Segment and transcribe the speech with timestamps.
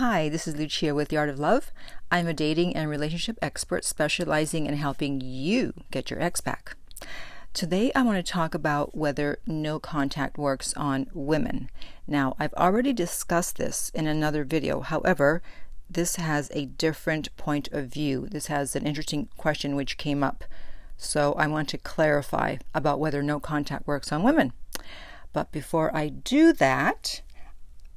[0.00, 1.70] Hi, this is Lucia with The Art of Love.
[2.10, 6.74] I'm a dating and relationship expert specializing in helping you get your ex back.
[7.52, 11.68] Today, I want to talk about whether no contact works on women.
[12.06, 14.80] Now, I've already discussed this in another video.
[14.80, 15.42] However,
[15.90, 18.26] this has a different point of view.
[18.30, 20.44] This has an interesting question which came up.
[20.96, 24.54] So, I want to clarify about whether no contact works on women.
[25.34, 27.20] But before I do that,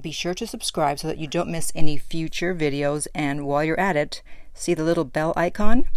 [0.00, 3.06] be sure to subscribe so that you don't miss any future videos.
[3.14, 4.22] And while you're at it,
[4.54, 5.88] see the little bell icon?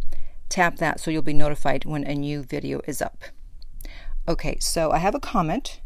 [0.50, 3.24] Tap that so you'll be notified when a new video is up.
[4.28, 5.82] Okay, so I have a comment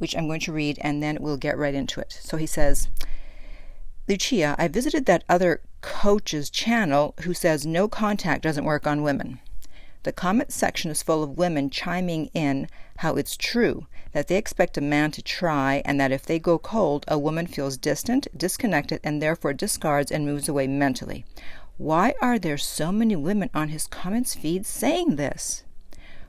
[0.00, 2.18] which I'm going to read and then we'll get right into it.
[2.22, 2.88] So he says,
[4.08, 9.40] Lucia, I visited that other coach's channel who says no contact doesn't work on women.
[10.02, 12.68] The comment section is full of women chiming in
[12.98, 16.58] how it's true that they expect a man to try and that if they go
[16.58, 21.24] cold, a woman feels distant, disconnected, and therefore discards and moves away mentally.
[21.76, 25.64] Why are there so many women on his comments feed saying this?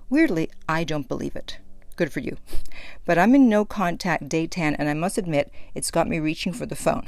[0.10, 1.58] Weirdly, I don't believe it.
[1.96, 2.38] Good for you.
[3.06, 6.54] But I'm in no contact day 10, and I must admit, it's got me reaching
[6.54, 7.06] for the phone.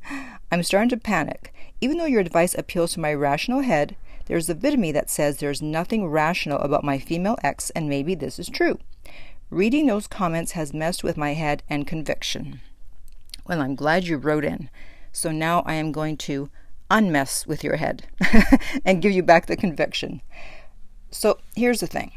[0.52, 1.52] I'm starting to panic.
[1.80, 3.96] Even though your advice appeals to my rational head,
[4.32, 7.86] there's a bit of me that says there's nothing rational about my female ex, and
[7.86, 8.78] maybe this is true.
[9.50, 12.62] Reading those comments has messed with my head and conviction.
[13.46, 14.70] Well, I'm glad you wrote in.
[15.12, 16.48] So now I am going to
[16.90, 18.06] unmess with your head
[18.86, 20.22] and give you back the conviction.
[21.10, 22.10] So here's the thing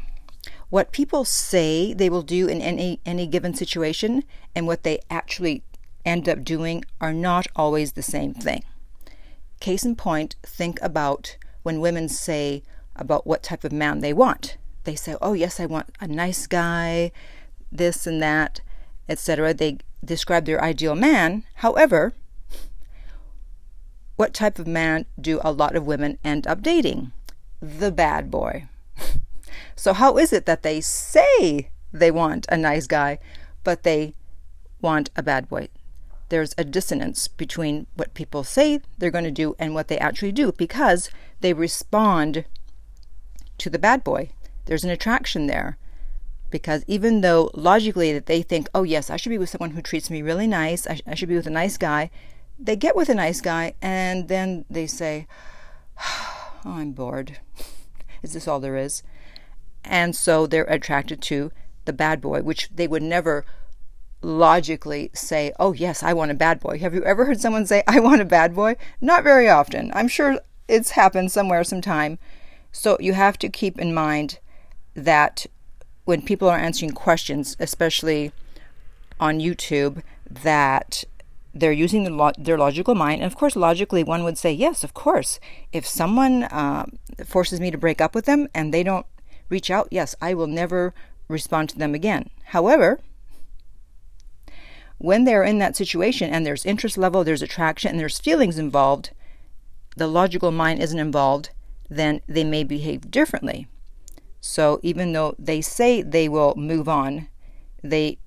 [0.70, 5.64] what people say they will do in any, any given situation and what they actually
[6.06, 8.64] end up doing are not always the same thing.
[9.60, 12.62] Case in point, think about when women say
[12.94, 14.56] about what type of man they want.
[14.84, 17.10] They say, "Oh yes, I want a nice guy,
[17.72, 18.60] this and that,
[19.08, 21.42] etc." They describe their ideal man.
[21.66, 22.14] However,
[24.14, 27.10] what type of man do a lot of women end up dating?
[27.60, 28.68] The bad boy.
[29.74, 33.18] so how is it that they say they want a nice guy,
[33.64, 34.14] but they
[34.80, 35.66] want a bad boy?
[36.28, 40.32] There's a dissonance between what people say they're going to do and what they actually
[40.32, 41.10] do because
[41.40, 42.44] they respond
[43.58, 44.30] to the bad boy.
[44.64, 45.78] There's an attraction there
[46.50, 49.82] because even though logically that they think, oh yes, I should be with someone who
[49.82, 52.10] treats me really nice, I, I should be with a nice guy,
[52.58, 55.26] they get with a nice guy and then they say,
[56.00, 57.38] oh, I'm bored.
[58.22, 59.02] is this all there is?
[59.84, 61.52] And so they're attracted to
[61.84, 63.44] the bad boy, which they would never
[64.22, 66.78] logically say, oh, yes, I want a bad boy.
[66.78, 68.76] Have you ever heard someone say, I want a bad boy?
[69.00, 69.92] Not very often.
[69.94, 72.18] I'm sure it's happened somewhere, sometime.
[72.72, 74.38] So you have to keep in mind
[74.94, 75.46] that
[76.04, 78.32] when people are answering questions, especially
[79.20, 81.04] on YouTube, that
[81.54, 83.22] they're using the lo- their logical mind.
[83.22, 85.40] And of course, logically, one would say, yes, of course.
[85.72, 86.86] If someone uh,
[87.24, 89.06] forces me to break up with them and they don't
[89.48, 90.94] reach out, yes, I will never
[91.28, 92.30] respond to them again.
[92.46, 93.00] However,
[94.98, 99.10] when they're in that situation and there's interest level, there's attraction, and there's feelings involved,
[99.96, 101.50] the logical mind isn't involved,
[101.88, 103.66] then they may behave differently.
[104.40, 107.28] So even though they say they will move on,
[107.82, 108.18] they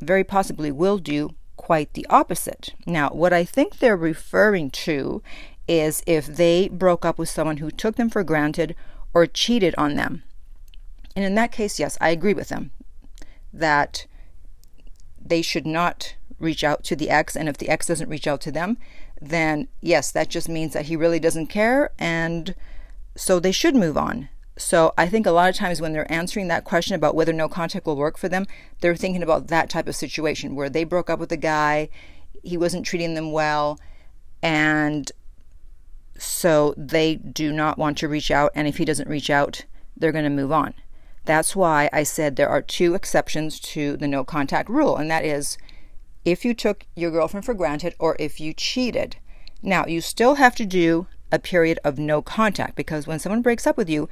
[0.00, 2.74] very possibly will do quite the opposite.
[2.86, 5.22] Now, what I think they're referring to
[5.68, 8.74] is if they broke up with someone who took them for granted
[9.12, 10.22] or cheated on them.
[11.14, 12.70] And in that case, yes, I agree with them
[13.52, 14.06] that
[15.30, 17.36] they should not reach out to the ex.
[17.36, 18.76] And if the ex doesn't reach out to them,
[19.20, 21.92] then yes, that just means that he really doesn't care.
[21.98, 22.54] And
[23.16, 24.28] so they should move on.
[24.56, 27.48] So I think a lot of times when they're answering that question about whether no
[27.48, 28.46] contact will work for them,
[28.80, 31.88] they're thinking about that type of situation where they broke up with a guy,
[32.42, 33.78] he wasn't treating them well,
[34.42, 35.10] and
[36.18, 38.52] so they do not want to reach out.
[38.54, 39.64] And if he doesn't reach out,
[39.96, 40.74] they're going to move on.
[41.24, 45.24] That's why I said there are two exceptions to the no contact rule, and that
[45.24, 45.58] is
[46.24, 49.16] if you took your girlfriend for granted or if you cheated.
[49.62, 53.66] Now, you still have to do a period of no contact because when someone breaks
[53.66, 54.08] up with you,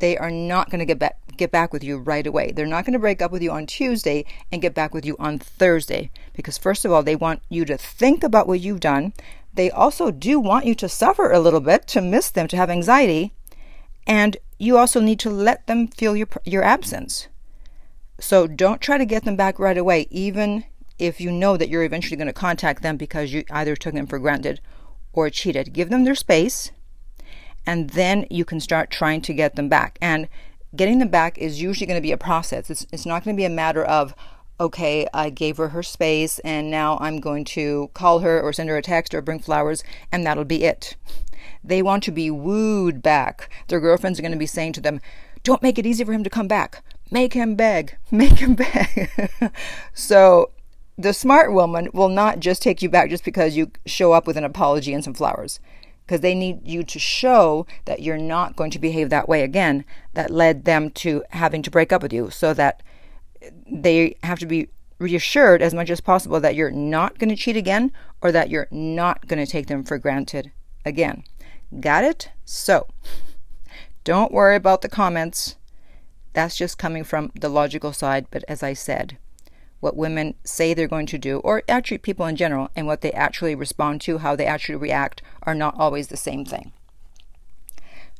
[0.00, 2.50] they are not going to get back get back with you right away.
[2.50, 5.14] They're not going to break up with you on Tuesday and get back with you
[5.20, 9.12] on Thursday because first of all, they want you to think about what you've done.
[9.54, 12.70] They also do want you to suffer a little bit, to miss them, to have
[12.70, 13.32] anxiety,
[14.04, 17.28] and you also need to let them feel your, your absence.
[18.20, 20.64] So don't try to get them back right away, even
[20.98, 24.06] if you know that you're eventually going to contact them because you either took them
[24.06, 24.60] for granted
[25.12, 25.72] or cheated.
[25.72, 26.72] Give them their space,
[27.64, 29.98] and then you can start trying to get them back.
[30.00, 30.28] And
[30.74, 32.70] getting them back is usually going to be a process.
[32.70, 34.14] It's, it's not going to be a matter of,
[34.60, 38.68] okay, I gave her her space and now I'm going to call her or send
[38.68, 40.96] her a text or bring flowers and that'll be it.
[41.62, 43.50] They want to be wooed back.
[43.68, 45.00] Their girlfriends are going to be saying to them,
[45.42, 46.82] Don't make it easy for him to come back.
[47.10, 47.96] Make him beg.
[48.10, 49.30] Make him beg.
[49.94, 50.50] so
[50.96, 54.36] the smart woman will not just take you back just because you show up with
[54.36, 55.60] an apology and some flowers.
[56.04, 59.84] Because they need you to show that you're not going to behave that way again,
[60.14, 62.82] that led them to having to break up with you, so that
[63.70, 64.68] they have to be
[64.98, 68.68] reassured as much as possible that you're not going to cheat again or that you're
[68.70, 70.50] not going to take them for granted
[70.84, 71.22] again.
[71.80, 72.30] Got it?
[72.44, 72.86] So,
[74.04, 75.56] don't worry about the comments.
[76.32, 79.18] That's just coming from the logical side, but as I said,
[79.80, 83.12] what women say they're going to do, or actually people in general, and what they
[83.12, 86.72] actually respond to, how they actually react, are not always the same thing.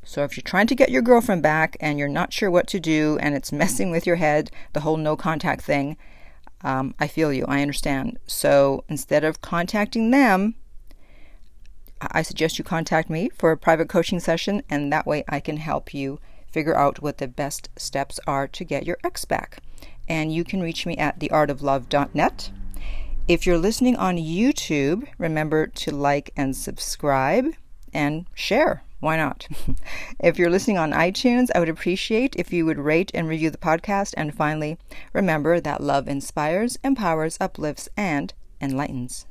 [0.04, 2.80] So if you're trying to get your girlfriend back and you're not sure what to
[2.80, 5.96] do and it's messing with your head, the whole no contact thing,
[6.62, 7.44] um, I feel you.
[7.46, 8.18] I understand.
[8.26, 10.54] So instead of contacting them,
[12.00, 15.56] I suggest you contact me for a private coaching session, and that way I can
[15.56, 19.58] help you figure out what the best steps are to get your ex back.
[20.08, 22.50] And you can reach me at theartoflove.net.
[23.28, 27.52] If you're listening on YouTube, remember to like and subscribe
[27.92, 28.82] and share.
[29.00, 29.46] Why not?
[30.18, 33.58] if you're listening on iTunes, I would appreciate if you would rate and review the
[33.58, 34.14] podcast.
[34.16, 34.78] And finally,
[35.12, 39.26] remember that love inspires, empowers, uplifts, and enlightens.